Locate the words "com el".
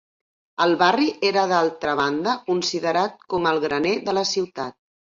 3.35-3.65